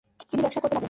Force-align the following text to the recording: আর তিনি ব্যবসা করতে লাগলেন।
আর 0.21 0.25
তিনি 0.29 0.41
ব্যবসা 0.43 0.59
করতে 0.61 0.67
লাগলেন। 0.73 0.79